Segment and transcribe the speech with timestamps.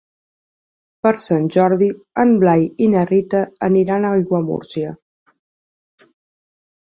[1.07, 1.89] Per Sant Jordi
[2.23, 4.95] en Blai i na Rita aniran a Aiguamúrcia.